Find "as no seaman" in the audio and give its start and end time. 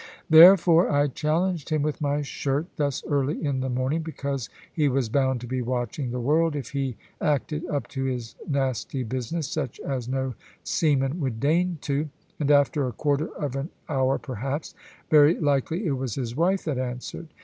9.81-11.19